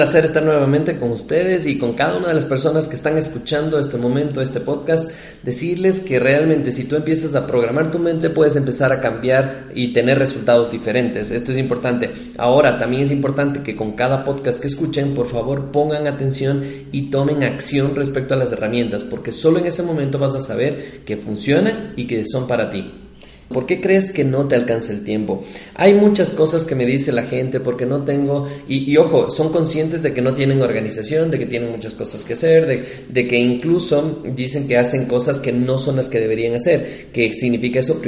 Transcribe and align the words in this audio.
placer 0.00 0.24
estar 0.24 0.42
nuevamente 0.42 0.98
con 0.98 1.10
ustedes 1.10 1.66
y 1.66 1.76
con 1.76 1.92
cada 1.92 2.16
una 2.16 2.28
de 2.28 2.34
las 2.34 2.46
personas 2.46 2.88
que 2.88 2.96
están 2.96 3.18
escuchando 3.18 3.78
este 3.78 3.98
momento, 3.98 4.40
este 4.40 4.58
podcast, 4.58 5.10
decirles 5.42 6.00
que 6.00 6.18
realmente 6.18 6.72
si 6.72 6.84
tú 6.84 6.96
empiezas 6.96 7.34
a 7.34 7.46
programar 7.46 7.90
tu 7.90 7.98
mente 7.98 8.30
puedes 8.30 8.56
empezar 8.56 8.92
a 8.92 9.02
cambiar 9.02 9.66
y 9.74 9.92
tener 9.92 10.18
resultados 10.18 10.70
diferentes. 10.70 11.30
Esto 11.30 11.52
es 11.52 11.58
importante. 11.58 12.12
Ahora, 12.38 12.78
también 12.78 13.02
es 13.02 13.10
importante 13.10 13.62
que 13.62 13.76
con 13.76 13.92
cada 13.92 14.24
podcast 14.24 14.62
que 14.62 14.68
escuchen, 14.68 15.14
por 15.14 15.26
favor, 15.26 15.70
pongan 15.70 16.06
atención 16.06 16.64
y 16.92 17.10
tomen 17.10 17.42
acción 17.42 17.94
respecto 17.94 18.32
a 18.32 18.38
las 18.38 18.52
herramientas, 18.52 19.04
porque 19.04 19.32
solo 19.32 19.58
en 19.58 19.66
ese 19.66 19.82
momento 19.82 20.18
vas 20.18 20.34
a 20.34 20.40
saber 20.40 21.02
que 21.04 21.18
funcionan 21.18 21.92
y 21.94 22.06
que 22.06 22.24
son 22.24 22.48
para 22.48 22.70
ti. 22.70 23.09
¿Por 23.52 23.66
qué 23.66 23.80
crees 23.80 24.10
que 24.10 24.22
no 24.22 24.46
te 24.46 24.54
alcanza 24.54 24.92
el 24.92 25.02
tiempo? 25.02 25.42
Hay 25.74 25.94
muchas 25.94 26.34
cosas 26.34 26.64
que 26.64 26.76
me 26.76 26.86
dice 26.86 27.10
la 27.10 27.24
gente 27.24 27.58
porque 27.58 27.84
no 27.84 28.04
tengo, 28.04 28.46
y, 28.68 28.96
ojo, 28.96 29.28
son 29.28 29.50
conscientes 29.50 30.04
de 30.04 30.14
que 30.14 30.22
no 30.22 30.34
tienen 30.34 30.62
organización, 30.62 31.32
de 31.32 31.38
que 31.40 31.46
tienen 31.46 31.72
muchas 31.72 31.94
cosas 31.94 32.22
que 32.22 32.34
hacer, 32.34 32.64
de, 32.66 32.84
de, 33.08 33.26
que 33.26 33.36
incluso 33.36 34.22
dicen 34.36 34.68
que 34.68 34.78
hacen 34.78 35.06
cosas 35.06 35.40
que 35.40 35.52
no 35.52 35.78
son 35.78 35.96
las 35.96 36.08
que 36.08 36.20
deberían 36.20 36.54
hacer, 36.54 37.08
que 37.12 37.32
significa 37.32 37.80
eso 37.80 38.00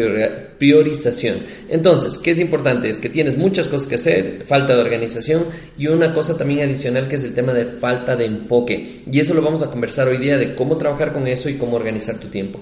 priorización. 0.59 1.39
Entonces, 1.69 2.19
¿qué 2.19 2.31
es 2.31 2.39
importante? 2.39 2.89
Es 2.89 2.99
que 2.99 3.09
tienes 3.09 3.37
muchas 3.37 3.67
cosas 3.67 3.89
que 3.89 3.97
hacer, 3.97 4.45
falta 4.47 4.77
de 4.77 4.83
organización 4.83 5.47
y 5.77 5.89
una 5.89 6.15
cosa 6.15 6.37
también 6.37 6.61
adicional 6.61 7.09
que 7.09 7.17
es 7.17 7.25
el 7.25 7.35
tema 7.35 7.53
de 7.53 7.65
falta 7.65 8.15
de 8.15 8.27
enfoque. 8.27 9.03
Y 9.11 9.19
eso 9.19 9.35
lo 9.35 9.43
vamos 9.43 9.65
a 9.65 9.71
conversar 9.73 10.07
hoy 10.07 10.19
día 10.19 10.39
de 10.39 10.55
cómo 10.55 10.77
trabajar 10.77 11.13
con 11.13 11.27
eso 11.27 11.49
y 11.49 11.55
cómo 11.55 11.75
organizar 11.75 12.21
tu 12.21 12.29
tiempo. 12.29 12.61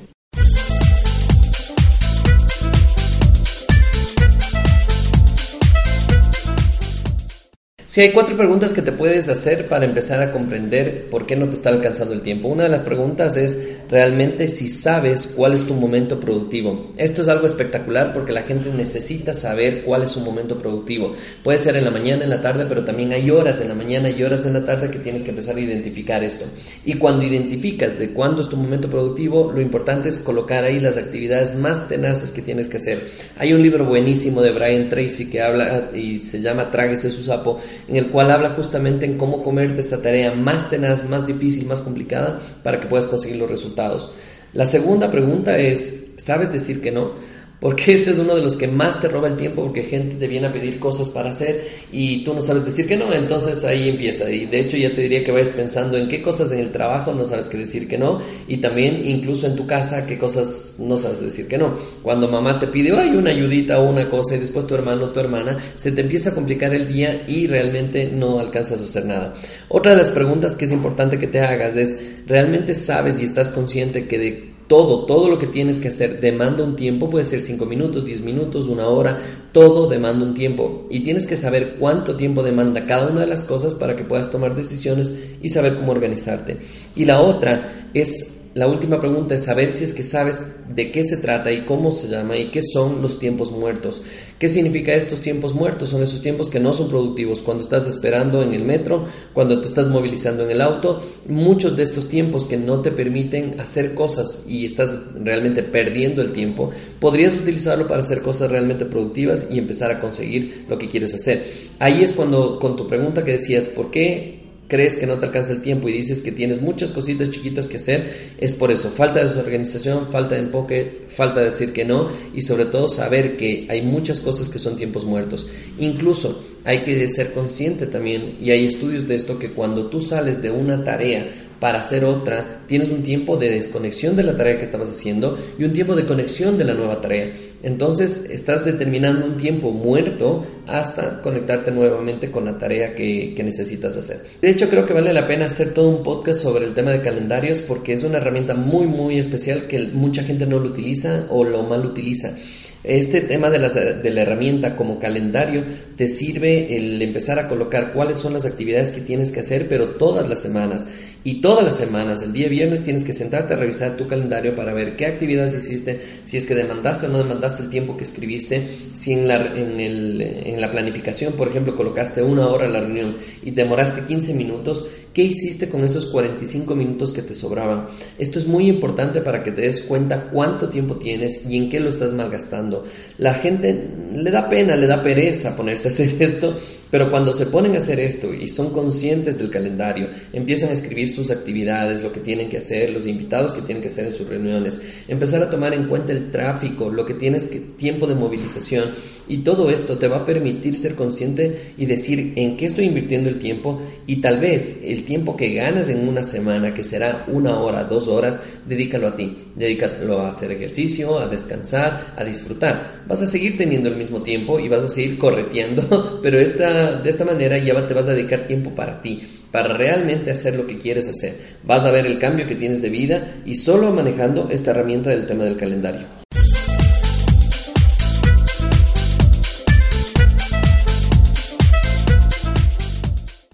Si 7.91 8.01
hay 8.01 8.13
cuatro 8.13 8.37
preguntas 8.37 8.73
que 8.73 8.83
te 8.83 8.93
puedes 8.93 9.29
hacer 9.29 9.67
para 9.67 9.85
empezar 9.85 10.23
a 10.23 10.31
comprender 10.31 11.09
por 11.11 11.27
qué 11.27 11.35
no 11.35 11.49
te 11.49 11.55
está 11.55 11.71
alcanzando 11.71 12.15
el 12.15 12.23
tiempo. 12.23 12.47
Una 12.47 12.63
de 12.63 12.69
las 12.69 12.83
preguntas 12.83 13.37
es 13.37 13.81
realmente 13.91 14.47
si 14.47 14.69
sabes 14.69 15.27
cuál 15.27 15.55
es 15.55 15.67
tu 15.67 15.75
momento 15.75 16.21
productivo. 16.21 16.93
Esto 16.97 17.23
es 17.23 17.27
algo 17.27 17.47
espectacular 17.47 18.13
porque 18.13 18.33
la 18.33 18.43
gente 18.43 18.71
necesita 18.73 19.35
saber 19.35 19.83
cuál 19.83 20.05
es 20.05 20.13
su 20.13 20.21
momento 20.21 20.57
productivo. 20.57 21.15
Puede 21.43 21.59
ser 21.59 21.75
en 21.75 21.85
la 21.85 21.91
mañana, 21.91 22.23
en 22.23 22.31
la 22.31 22.41
tarde, 22.41 22.67
pero 22.69 22.85
también 22.85 23.13
hay 23.13 23.29
horas 23.29 23.61
en 23.61 23.67
la 23.67 23.75
mañana 23.75 24.09
y 24.09 24.23
horas 24.23 24.47
en 24.47 24.53
la 24.53 24.65
tarde 24.65 24.93
que 24.93 25.01
tienes 25.01 25.25
que 25.25 25.31
empezar 25.31 25.57
a 25.57 25.61
identificar 25.61 26.23
esto. 26.23 26.45
Y 26.85 26.95
cuando 26.95 27.27
identificas 27.27 27.99
de 27.99 28.13
cuándo 28.13 28.41
es 28.41 28.49
tu 28.49 28.57
momento 28.57 28.89
productivo, 28.89 29.51
lo 29.53 29.61
importante 29.61 30.11
es 30.11 30.21
colocar 30.21 30.63
ahí 30.63 30.79
las 30.79 30.97
actividades 30.97 31.57
más 31.57 31.89
tenaces 31.89 32.31
que 32.31 32.41
tienes 32.41 32.69
que 32.69 32.77
hacer. 32.77 33.01
Hay 33.37 33.53
un 33.53 33.65
libro 33.65 33.85
buenísimo 33.85 34.43
de 34.43 34.53
Brian 34.53 34.89
Tracy 34.89 35.29
que 35.29 35.43
habla 35.43 35.91
y 35.93 36.19
se 36.19 36.41
llama 36.41 36.71
Tráguese 36.71 37.11
su 37.11 37.25
sapo 37.25 37.59
en 37.91 37.97
el 37.97 38.11
cual 38.11 38.31
habla 38.31 38.51
justamente 38.51 39.05
en 39.05 39.19
cómo 39.19 39.43
comerte 39.43 39.81
esta 39.81 40.01
tarea 40.01 40.33
más 40.33 40.71
tenaz, 40.71 41.09
más 41.09 41.27
difícil, 41.27 41.67
más 41.67 41.81
complicada 41.81 42.39
para 42.63 42.79
que 42.79 42.87
puedas 42.87 43.09
conseguir 43.09 43.37
los 43.37 43.51
resultados. 43.51 44.13
La 44.53 44.65
segunda 44.65 45.11
pregunta 45.11 45.59
es, 45.59 46.13
¿sabes 46.17 46.53
decir 46.53 46.81
que 46.81 46.93
no? 46.93 47.13
Porque 47.61 47.93
este 47.93 48.13
es 48.13 48.19
uno 48.19 48.35
de 48.35 48.43
los 48.43 48.57
que 48.57 48.67
más 48.67 49.01
te 49.01 49.09
roba 49.09 49.29
el 49.29 49.37
tiempo 49.37 49.63
porque 49.63 49.83
gente 49.83 50.17
te 50.17 50.27
viene 50.27 50.47
a 50.47 50.53
pedir 50.53 50.79
cosas 50.79 51.11
para 51.11 51.29
hacer 51.29 51.63
y 51.93 52.25
tú 52.25 52.33
no 52.33 52.41
sabes 52.41 52.65
decir 52.65 52.89
que 52.89 52.97
no, 52.97 53.13
entonces 53.13 53.65
ahí 53.65 53.91
empieza. 53.91 54.31
Y 54.31 54.47
de 54.47 54.61
hecho 54.61 54.79
ya 54.79 54.91
te 54.95 55.03
diría 55.03 55.23
que 55.23 55.31
vayas 55.31 55.51
pensando 55.51 55.99
en 55.99 56.09
qué 56.09 56.23
cosas 56.23 56.51
en 56.53 56.61
el 56.61 56.71
trabajo 56.71 57.13
no 57.13 57.25
sabes 57.25 57.49
qué 57.49 57.59
decir 57.59 57.87
que 57.87 57.99
no 57.99 58.19
y 58.49 58.57
también 58.59 59.07
incluso 59.07 59.47
en 59.47 59.57
tu 59.57 59.67
casa 59.67 60.07
qué 60.07 60.19
cosas 60.19 60.77
no 60.79 60.97
sabes 60.97 61.21
decir 61.21 61.49
que 61.49 61.59
no. 61.59 61.75
Cuando 62.03 62.29
mamá 62.29 62.59
te 62.59 62.67
pide, 62.67 62.99
hay 62.99 63.11
una 63.11 63.31
ayudita 63.31 63.79
o 63.79 63.91
una 63.91 64.09
cosa 64.09 64.37
y 64.37 64.39
después 64.39 64.67
tu 64.67 64.75
hermano 64.75 65.07
o 65.07 65.11
tu 65.11 65.21
hermana, 65.21 65.59
se 65.77 65.93
te 65.93 66.01
empieza 66.01 66.31
a 66.31 66.35
complicar 66.35 66.73
el 66.75 66.89
día 66.89 67.25
y 67.29 67.47
realmente 67.47 68.07
no 68.07 68.41
alcanzas 68.41 68.81
a 68.81 68.85
hacer 68.85 69.05
nada. 69.05 69.35
Otra 69.69 69.93
de 69.93 69.99
las 69.99 70.09
preguntas 70.09 70.57
que 70.57 70.65
es 70.65 70.73
importante 70.73 71.19
que 71.19 71.27
te 71.27 71.41
hagas 71.41 71.77
es, 71.77 72.01
¿realmente 72.27 72.75
sabes 72.75 73.21
y 73.21 73.25
estás 73.25 73.51
consciente 73.51 74.07
que 74.07 74.19
de 74.19 74.60
todo, 74.71 75.05
todo 75.05 75.29
lo 75.29 75.37
que 75.37 75.49
tienes 75.49 75.81
que 75.81 75.89
hacer 75.89 76.21
demanda 76.21 76.63
un 76.63 76.77
tiempo, 76.77 77.11
puede 77.11 77.25
ser 77.25 77.41
5 77.41 77.67
minutos, 77.67 78.05
10 78.05 78.21
minutos, 78.21 78.67
una 78.67 78.87
hora, 78.87 79.19
todo 79.51 79.89
demanda 79.89 80.25
un 80.25 80.33
tiempo. 80.33 80.87
Y 80.89 81.01
tienes 81.01 81.27
que 81.27 81.37
saber 81.37 81.75
cuánto 81.81 82.17
tiempo 82.17 82.45
demanda 82.45 82.87
cada 82.87 83.09
una 83.09 83.23
de 83.23 83.27
las 83.27 83.43
cosas 83.43 83.75
para 83.75 83.97
que 83.97 84.05
puedas 84.05 84.31
tomar 84.31 84.55
decisiones 84.55 85.13
y 85.43 85.49
saber 85.49 85.75
cómo 85.75 85.91
organizarte. 85.91 86.59
Y 86.95 87.05
la 87.05 87.21
otra 87.21 87.89
es 87.93 88.40
la 88.53 88.67
última 88.67 88.99
pregunta 88.99 89.37
es 89.37 89.45
saber 89.45 89.71
si 89.71 89.85
es 89.85 89.93
que 89.93 90.03
sabes 90.03 90.43
de 90.69 90.91
qué 90.91 91.05
se 91.05 91.19
trata 91.19 91.53
y 91.53 91.65
cómo 91.65 91.93
se 91.93 92.09
llama 92.09 92.37
y 92.37 92.51
qué 92.51 92.63
son 92.63 93.01
los 93.01 93.21
tiempos 93.21 93.53
muertos. 93.53 94.03
¿Qué 94.41 94.49
significa 94.49 94.93
estos 94.93 95.21
tiempos 95.21 95.55
muertos? 95.55 95.91
Son 95.91 96.03
esos 96.03 96.21
tiempos 96.21 96.51
que 96.51 96.59
no 96.59 96.73
son 96.73 96.89
productivos. 96.89 97.43
Cuando 97.43 97.63
estás 97.63 97.87
esperando 97.87 98.43
en 98.43 98.53
el 98.53 98.65
metro, 98.65 99.05
cuando 99.35 99.61
te 99.61 99.69
estás 99.69 99.87
movilizando 99.87 100.43
en 100.43 100.51
el 100.51 100.63
auto, 100.63 101.01
muchos 101.29 101.77
de 101.77 101.85
estos 101.85 102.09
tiempos 102.09 102.45
que 102.47 102.57
no 102.57 102.81
te 102.81 102.91
permiten 102.91 103.61
hacer 103.61 103.95
cosas 103.95 104.45
y 104.49 104.65
estás 104.65 104.99
realmente 105.15 105.63
perdiendo 105.63 106.21
el 106.21 106.33
tiempo, 106.33 106.71
podrías 106.99 107.35
utilizarlo 107.35 107.87
para 107.87 108.01
hacer 108.01 108.21
cosas 108.21 108.51
realmente 108.51 108.85
productivas 108.85 109.47
y 109.49 109.59
empezar 109.59 109.93
a 109.93 110.01
conseguir 110.01 110.65
lo 110.69 110.77
que 110.77 110.89
quieres 110.89 111.15
hacer. 111.15 111.45
Ahí 111.79 112.03
es 112.03 112.13
cuando 112.13 112.59
con 112.59 112.77
tu 112.77 112.89
pregunta 112.89 113.25
que 113.25 113.33
decías, 113.33 113.69
¿por 113.69 113.93
qué 113.93 114.40
crees 114.71 114.97
que 114.97 115.07
no 115.07 115.19
te 115.19 115.27
alcanza 115.27 115.53
el 115.53 115.61
tiempo 115.61 115.89
y 115.89 115.93
dices 115.93 116.23
que 116.23 116.33
tienes 116.33 116.63
muchas 116.63 116.93
cositas 116.93 117.29
chiquitas 117.29 117.69
que 117.69 117.77
hacer, 117.77 118.33
es 118.39 118.55
por 118.55 118.71
eso, 118.71 118.91
falta 118.91 119.19
de 119.19 119.27
desorganización, 119.27 120.09
falta 120.11 120.37
de 120.37 120.43
enfoque, 120.43 121.03
falta 121.09 121.41
de 121.41 121.47
decir 121.47 121.73
que 121.73 121.85
no 121.85 122.09
y 122.33 122.41
sobre 122.41 122.67
todo 122.67 122.89
saber 122.89 123.37
que 123.37 123.67
hay 123.69 123.83
muchas 123.83 124.21
cosas 124.21 124.49
que 124.49 124.59
son 124.59 124.77
tiempos 124.77 125.05
muertos. 125.05 125.49
Incluso 125.79 126.43
hay 126.65 126.85
que 126.85 127.09
ser 127.09 127.33
consciente 127.33 127.87
también, 127.87 128.37
y 128.41 128.51
hay 128.51 128.67
estudios 128.67 129.09
de 129.09 129.17
esto, 129.17 129.39
que 129.39 129.51
cuando 129.51 129.89
tú 129.89 130.01
sales 130.01 130.41
de 130.41 130.51
una 130.51 130.85
tarea 130.85 131.50
para 131.61 131.81
hacer 131.81 132.05
otra, 132.05 132.63
tienes 132.67 132.91
un 132.91 133.03
tiempo 133.03 133.37
de 133.37 133.51
desconexión 133.51 134.17
de 134.17 134.23
la 134.23 134.35
tarea 134.35 134.57
que 134.57 134.65
estabas 134.65 134.91
haciendo 134.91 135.39
y 135.59 135.65
un 135.65 135.75
tiempo 135.75 135.95
de 135.95 136.07
conexión 136.07 136.57
de 136.57 136.65
la 136.65 136.75
nueva 136.75 137.03
tarea. 137.03 137.31
Entonces 137.63 138.31
estás 138.31 138.65
determinando 138.65 139.27
un 139.27 139.37
tiempo 139.37 139.71
muerto 139.71 140.47
hasta 140.67 141.21
conectarte 141.21 141.71
nuevamente 141.71 142.31
con 142.31 142.47
la 142.47 142.59
tarea 142.59 142.95
que, 142.95 143.35
que, 143.37 143.45
necesitas 143.45 143.95
hacer. 143.99 144.23
De 144.41 144.49
hecho, 144.49 144.71
creo 144.71 144.87
que 144.87 144.95
vale 144.95 145.13
la 145.13 145.29
pena 145.29 145.45
hacer 145.45 145.75
todo 145.75 145.91
un 145.91 146.03
podcast 146.03 146.43
sobre 146.43 146.65
el 146.65 146.73
tema 146.73 146.93
de 146.93 147.03
calendarios 147.03 147.61
porque 147.61 147.93
es 147.93 148.03
una 148.03 148.17
herramienta 148.17 148.55
muy, 148.55 148.87
muy 148.87 149.19
especial 149.19 149.67
que 149.67 149.89
mucha 149.89 150.23
gente 150.23 150.47
no 150.47 150.59
lo 150.59 150.71
utiliza 150.71 151.27
o 151.29 151.45
lo 151.45 151.63
mal 151.65 151.85
utiliza. 151.85 152.35
Este 152.83 153.21
tema 153.21 153.51
de, 153.51 153.59
de, 153.59 154.11
la 154.11 154.23
herramienta 154.23 154.75
como 154.75 154.99
calendario 154.99 155.65
te 155.97 156.09
sirve 156.09 156.77
el 156.77 157.01
empezar 157.03 157.39
a 157.39 157.47
colocar 157.47 157.93
cuáles 157.93 158.17
son 158.17 158.33
las 158.33 158.47
actividades 158.47 158.91
que 158.91 159.03
tienes 159.03 159.33
que 159.33 159.41
hacer, 159.41 159.69
pero 159.69 159.97
todas 159.97 160.29
las 160.29 160.41
semanas. 160.41 160.87
Y 161.23 161.43
todas 161.43 161.63
las 161.63 161.77
semanas, 161.77 162.23
el 162.23 162.33
día 162.33 162.49
viernes, 162.49 162.83
tienes 162.83 163.05
que 163.05 163.13
sentarte 163.13 163.53
a 163.53 163.59
revisar 163.59 163.99
tu 163.99 164.09
calendario 164.09 164.55
para 164.55 164.73
ver 164.73 164.97
qué 164.97 165.05
actividades 165.05 165.55
hiciste, 165.55 166.01
si 166.25 166.39
es 166.39 166.47
que 166.47 166.55
demandaste 166.55 167.07
o 167.07 167.09
no 167.11 167.19
demandaste 167.19 167.63
el 167.63 167.69
tiempo 167.69 167.99
que 167.99 168.05
escribiste, 168.05 168.67
si 168.95 169.13
en 169.13 169.29
la, 169.29 169.55
en, 169.55 169.79
el, 169.79 170.23
en 170.23 170.59
la 170.59 170.71
planificación, 170.71 171.35
por 171.35 171.49
ejemplo, 171.49 171.77
colocaste 171.77 172.23
una 172.23 172.49
hora 172.49 172.65
en 172.65 172.73
la 172.73 172.81
reunión 172.81 173.17
y 173.43 173.53
te 173.53 173.65
demoraste 173.65 174.07
15 174.07 174.33
minutos, 174.33 174.89
¿qué 175.13 175.23
hiciste 175.23 175.69
con 175.69 175.85
esos 175.85 176.07
45 176.07 176.75
minutos 176.75 177.13
que 177.13 177.23
te 177.23 177.35
sobraban? 177.35 177.87
Esto 178.19 178.39
es 178.39 178.47
muy 178.47 178.69
importante 178.69 179.21
para 179.21 179.43
que 179.43 179.53
te 179.53 179.63
des 179.63 179.81
cuenta 179.83 180.31
cuánto 180.31 180.69
tiempo 180.69 180.97
tienes 180.97 181.47
y 181.47 181.57
en 181.57 181.69
qué 181.69 181.81
lo 181.81 181.91
estás 181.91 182.13
malgastando. 182.13 182.85
La 183.19 183.35
gente 183.35 183.89
le 184.13 184.31
da 184.31 184.49
pena, 184.49 184.77
le 184.77 184.87
da 184.87 185.03
pereza 185.03 185.57
ponerse 185.57 185.89
a 185.89 185.91
hacer 185.91 186.15
esto 186.23 186.57
pero 186.91 187.11
cuando 187.11 187.33
se 187.33 187.47
ponen 187.47 187.75
a 187.75 187.79
hacer 187.79 188.01
esto 188.01 188.35
y 188.35 188.49
son 188.49 188.71
conscientes 188.71 189.39
del 189.39 189.51
calendario, 189.51 190.09
empiezan 190.33 190.71
a 190.71 190.75
escribir 190.75 191.09
sus 191.09 191.31
actividades, 191.31 192.03
lo 192.03 192.13
que 192.13 192.21
tienen 192.21 192.49
que 192.49 192.59
hacer, 192.59 192.91
los 192.91 193.07
invitados 193.07 193.53
que 193.53 193.63
tienen 193.63 193.83
que 193.83 193.89
hacer 193.89 194.07
en 194.07 194.15
sus 194.15 194.29
reuniones, 194.29 194.81
empezar 195.09 195.43
a 195.43 195.51
tomar 195.51 195.73
en 195.75 195.89
cuenta 195.89 196.13
el 196.13 196.31
tráfico, 196.31 196.91
lo 196.91 197.07
que 197.07 197.15
tienes 197.15 197.47
que 197.47 197.61
tiempo 197.61 198.07
de 198.07 198.15
movilización 198.15 198.91
y 199.31 199.39
todo 199.39 199.71
esto 199.71 199.97
te 199.97 200.09
va 200.09 200.19
a 200.19 200.25
permitir 200.25 200.77
ser 200.77 200.97
consciente 200.97 201.75
y 201.79 201.87
decir 201.87 202.33
en 202.35 202.57
qué 202.57 202.67
estoy 202.67 202.87
invirtiendo 202.87 203.29
el 203.29 203.39
tiempo 203.39 203.81
y 204.07 204.21
tal 204.21 204.41
vez 204.41 204.81
el 204.83 205.05
tiempo 205.05 205.37
que 205.37 205.55
ganas 205.55 205.89
en 205.89 206.09
una 206.09 206.25
semana, 206.25 206.75
que 206.75 206.83
será 206.83 207.27
una 207.29 207.61
hora, 207.61 207.85
dos 207.85 208.09
horas, 208.09 208.43
dedícalo 208.67 209.07
a 209.07 209.17
ti, 209.17 209.39
dedícalo 209.55 210.21
a 210.21 210.31
hacer 210.31 210.51
ejercicio, 210.51 211.19
a 211.19 211.29
descansar, 211.29 212.15
a 212.17 212.25
disfrutar. 212.25 213.05
Vas 213.07 213.23
a 213.23 213.27
seguir 213.29 213.57
teniendo 213.57 213.89
el 213.89 213.97
mismo 213.97 214.21
tiempo 214.21 214.59
y 214.59 214.69
vas 214.69 214.83
a 214.83 214.89
seguir 214.89 215.17
correteando, 215.17 216.19
pero 216.23 216.41
esta 216.41 216.80
de 216.81 217.11
esta 217.11 217.25
manera 217.25 217.59
ya 217.59 217.87
te 217.87 217.95
vas 217.95 218.09
a 218.09 218.15
dedicar 218.15 218.45
tiempo 218.45 218.71
para 218.75 219.01
ti, 219.01 219.23
para 219.51 219.75
realmente 219.75 220.31
hacer 220.31 220.57
lo 220.57 220.67
que 220.67 220.79
quieres 220.79 221.09
hacer. 221.09 221.35
Vas 221.65 221.85
a 221.85 221.93
ver 221.93 222.07
el 222.07 222.19
cambio 222.19 222.47
que 222.47 222.55
tienes 222.55 222.83
de 222.83 222.91
vida 222.91 223.37
y 223.45 223.55
solo 223.55 223.93
manejando 223.93 224.49
esta 224.51 224.71
herramienta 224.71 225.11
del 225.11 225.27
tema 225.27 225.45
del 225.45 225.57
calendario. 225.57 226.21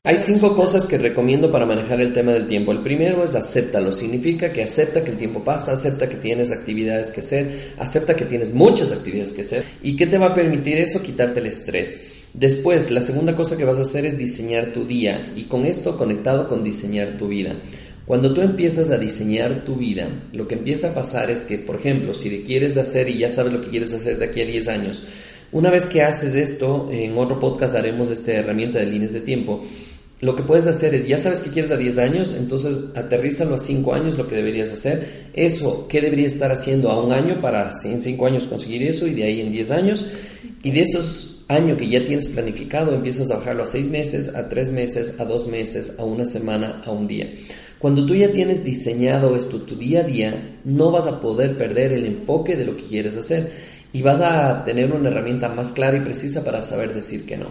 Hay 0.06 0.18
cinco 0.18 0.54
cosas 0.54 0.86
que 0.86 0.98
recomiendo 0.98 1.50
para 1.50 1.66
manejar 1.66 2.00
el 2.00 2.12
tema 2.12 2.32
del 2.32 2.46
tiempo. 2.46 2.70
El 2.70 2.84
primero 2.84 3.24
es 3.24 3.34
acéptalo. 3.34 3.90
Significa 3.90 4.50
que 4.50 4.62
acepta 4.62 5.02
que 5.02 5.10
el 5.10 5.16
tiempo 5.16 5.42
pasa, 5.42 5.72
acepta 5.72 6.08
que 6.08 6.14
tienes 6.14 6.52
actividades 6.52 7.10
que 7.10 7.22
hacer, 7.22 7.72
acepta 7.76 8.14
que 8.14 8.24
tienes 8.24 8.54
muchas 8.54 8.92
actividades 8.92 9.32
que 9.32 9.40
hacer. 9.40 9.64
¿Y 9.82 9.96
qué 9.96 10.06
te 10.06 10.16
va 10.16 10.26
a 10.26 10.34
permitir 10.34 10.76
eso? 10.76 11.02
Quitarte 11.02 11.40
el 11.40 11.46
estrés. 11.46 12.15
Después, 12.38 12.90
la 12.90 13.00
segunda 13.00 13.34
cosa 13.34 13.56
que 13.56 13.64
vas 13.64 13.78
a 13.78 13.82
hacer 13.82 14.04
es 14.04 14.18
diseñar 14.18 14.66
tu 14.74 14.84
día 14.84 15.32
y 15.34 15.44
con 15.44 15.64
esto 15.64 15.96
conectado 15.96 16.48
con 16.48 16.62
diseñar 16.62 17.16
tu 17.16 17.28
vida. 17.28 17.56
Cuando 18.04 18.34
tú 18.34 18.42
empiezas 18.42 18.90
a 18.90 18.98
diseñar 18.98 19.64
tu 19.64 19.76
vida, 19.76 20.28
lo 20.34 20.46
que 20.46 20.56
empieza 20.56 20.90
a 20.90 20.94
pasar 20.94 21.30
es 21.30 21.42
que, 21.42 21.56
por 21.56 21.76
ejemplo, 21.76 22.12
si 22.12 22.42
quieres 22.42 22.76
hacer 22.76 23.08
y 23.08 23.16
ya 23.16 23.30
sabes 23.30 23.54
lo 23.54 23.62
que 23.62 23.70
quieres 23.70 23.94
hacer 23.94 24.18
de 24.18 24.26
aquí 24.26 24.42
a 24.42 24.46
10 24.46 24.68
años, 24.68 25.02
una 25.50 25.70
vez 25.70 25.86
que 25.86 26.02
haces 26.02 26.34
esto, 26.34 26.88
en 26.92 27.16
otro 27.16 27.40
podcast 27.40 27.74
haremos 27.74 28.10
esta 28.10 28.32
herramienta 28.32 28.80
de 28.80 28.86
líneas 28.86 29.14
de 29.14 29.20
tiempo, 29.20 29.64
lo 30.20 30.36
que 30.36 30.42
puedes 30.42 30.66
hacer 30.66 30.94
es, 30.94 31.08
ya 31.08 31.16
sabes 31.16 31.40
que 31.40 31.50
quieres 31.50 31.70
a 31.70 31.78
10 31.78 31.98
años, 31.98 32.34
entonces 32.36 32.76
aterrízalo 32.94 33.54
a 33.54 33.58
5 33.58 33.94
años 33.94 34.18
lo 34.18 34.28
que 34.28 34.34
deberías 34.34 34.72
hacer. 34.72 35.30
Eso, 35.32 35.86
¿qué 35.88 36.02
deberías 36.02 36.34
estar 36.34 36.52
haciendo 36.52 36.90
a 36.90 37.02
un 37.02 37.12
año 37.12 37.40
para 37.40 37.70
en 37.82 38.00
5 38.00 38.26
años 38.26 38.44
conseguir 38.44 38.82
eso 38.82 39.06
y 39.06 39.14
de 39.14 39.24
ahí 39.24 39.40
en 39.40 39.50
10 39.50 39.70
años? 39.70 40.04
Y 40.62 40.70
de 40.70 40.80
esos 40.80 41.35
años 41.48 41.78
que 41.78 41.88
ya 41.88 42.04
tienes 42.04 42.28
planificado, 42.28 42.94
empiezas 42.94 43.30
a 43.30 43.38
bajarlo 43.38 43.62
a 43.62 43.66
6 43.66 43.86
meses, 43.88 44.34
a 44.34 44.48
3 44.48 44.70
meses, 44.70 45.20
a 45.20 45.24
2 45.24 45.46
meses, 45.48 45.94
a 45.98 46.04
una 46.04 46.26
semana, 46.26 46.82
a 46.84 46.90
un 46.90 47.06
día. 47.06 47.32
Cuando 47.78 48.06
tú 48.06 48.14
ya 48.14 48.32
tienes 48.32 48.64
diseñado 48.64 49.36
esto, 49.36 49.60
tu 49.60 49.76
día 49.76 50.00
a 50.00 50.04
día, 50.04 50.58
no 50.64 50.90
vas 50.90 51.06
a 51.06 51.20
poder 51.20 51.56
perder 51.56 51.92
el 51.92 52.06
enfoque 52.06 52.56
de 52.56 52.64
lo 52.64 52.76
que 52.76 52.84
quieres 52.84 53.16
hacer 53.16 53.52
y 53.96 54.02
vas 54.02 54.20
a 54.20 54.62
tener 54.62 54.92
una 54.92 55.08
herramienta 55.08 55.48
más 55.48 55.72
clara 55.72 55.96
y 55.96 56.00
precisa 56.00 56.44
para 56.44 56.62
saber 56.62 56.92
decir 56.92 57.24
que 57.24 57.38
no 57.38 57.46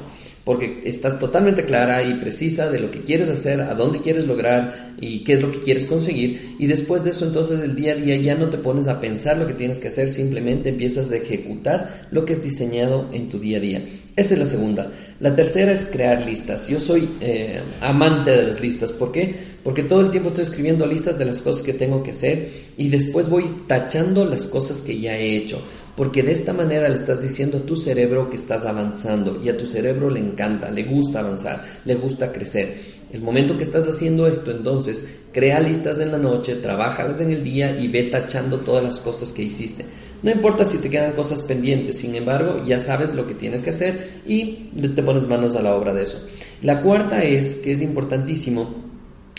porque 0.45 0.81
estás 0.85 1.19
totalmente 1.19 1.65
clara 1.65 2.07
y 2.07 2.19
precisa 2.19 2.69
de 2.69 2.79
lo 2.79 2.91
que 2.91 3.01
quieres 3.01 3.29
hacer, 3.29 3.61
a 3.61 3.73
dónde 3.73 4.01
quieres 4.01 4.27
lograr 4.27 4.93
y 5.01 5.23
qué 5.23 5.33
es 5.33 5.41
lo 5.41 5.51
que 5.51 5.59
quieres 5.59 5.85
conseguir. 5.85 6.55
Y 6.59 6.67
después 6.67 7.03
de 7.03 7.09
eso, 7.09 7.25
entonces, 7.25 7.61
el 7.61 7.75
día 7.75 7.93
a 7.93 7.95
día 7.95 8.15
ya 8.17 8.35
no 8.35 8.49
te 8.49 8.59
pones 8.59 8.87
a 8.87 9.01
pensar 9.01 9.37
lo 9.37 9.47
que 9.47 9.55
tienes 9.55 9.79
que 9.79 9.87
hacer, 9.87 10.07
simplemente 10.07 10.69
empiezas 10.69 11.11
a 11.11 11.15
ejecutar 11.15 12.07
lo 12.11 12.25
que 12.25 12.33
es 12.33 12.43
diseñado 12.43 13.09
en 13.11 13.29
tu 13.29 13.39
día 13.39 13.57
a 13.57 13.61
día. 13.61 13.89
Esa 14.15 14.35
es 14.35 14.39
la 14.39 14.45
segunda. 14.45 14.91
La 15.19 15.35
tercera 15.35 15.71
es 15.71 15.85
crear 15.85 16.23
listas. 16.23 16.67
Yo 16.67 16.79
soy 16.79 17.09
eh, 17.21 17.61
amante 17.81 18.29
de 18.29 18.43
las 18.43 18.61
listas. 18.61 18.91
¿Por 18.91 19.11
qué? 19.11 19.55
Porque 19.63 19.81
todo 19.81 20.01
el 20.01 20.11
tiempo 20.11 20.29
estoy 20.29 20.43
escribiendo 20.43 20.85
listas 20.85 21.17
de 21.17 21.25
las 21.25 21.39
cosas 21.39 21.63
que 21.63 21.73
tengo 21.73 22.03
que 22.03 22.11
hacer 22.11 22.49
y 22.77 22.89
después 22.89 23.29
voy 23.29 23.45
tachando 23.67 24.23
las 24.25 24.43
cosas 24.43 24.81
que 24.81 24.99
ya 24.99 25.17
he 25.17 25.35
hecho 25.35 25.59
porque 25.95 26.23
de 26.23 26.31
esta 26.31 26.53
manera 26.53 26.89
le 26.89 26.95
estás 26.95 27.21
diciendo 27.21 27.57
a 27.57 27.61
tu 27.61 27.75
cerebro 27.75 28.29
que 28.29 28.35
estás 28.35 28.65
avanzando 28.65 29.41
y 29.41 29.49
a 29.49 29.57
tu 29.57 29.65
cerebro 29.65 30.09
le 30.09 30.19
encanta, 30.19 30.69
le 30.69 30.83
gusta 30.83 31.19
avanzar, 31.19 31.63
le 31.85 31.95
gusta 31.95 32.31
crecer. 32.31 32.95
El 33.11 33.21
momento 33.21 33.57
que 33.57 33.63
estás 33.63 33.87
haciendo 33.87 34.27
esto, 34.27 34.51
entonces, 34.51 35.07
crea 35.31 35.59
listas 35.59 35.99
en 35.99 36.11
la 36.11 36.17
noche, 36.17 36.55
trabajalas 36.55 37.21
en 37.21 37.31
el 37.31 37.43
día 37.43 37.79
y 37.79 37.87
ve 37.87 38.03
tachando 38.03 38.59
todas 38.59 38.83
las 38.83 38.99
cosas 38.99 39.31
que 39.31 39.43
hiciste. 39.43 39.85
No 40.21 40.31
importa 40.31 40.65
si 40.65 40.79
te 40.79 40.89
quedan 40.89 41.13
cosas 41.13 41.41
pendientes, 41.41 41.99
sin 41.99 42.15
embargo, 42.15 42.63
ya 42.65 42.79
sabes 42.79 43.13
lo 43.13 43.27
que 43.27 43.35
tienes 43.35 43.61
que 43.61 43.69
hacer 43.69 44.21
y 44.25 44.71
te 44.95 45.03
pones 45.03 45.27
manos 45.27 45.55
a 45.55 45.61
la 45.61 45.75
obra 45.75 45.93
de 45.93 46.03
eso. 46.03 46.27
La 46.61 46.81
cuarta 46.81 47.23
es, 47.23 47.55
que 47.55 47.71
es 47.71 47.81
importantísimo, 47.81 48.75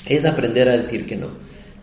es 0.07 0.25
aprender 0.25 0.69
a 0.69 0.77
decir 0.77 1.07
que 1.07 1.17
no. 1.17 1.29